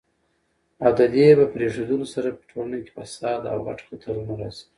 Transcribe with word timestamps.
او 0.83 0.91
ددي 0.99 1.25
په 1.39 1.45
پريښودلو 1.53 2.05
سره 2.13 2.29
په 2.37 2.43
ټولنه 2.51 2.77
کي 2.83 2.91
فساد 2.97 3.41
او 3.51 3.57
غټ 3.67 3.79
خطرونه 3.87 4.33
راځي 4.41 4.65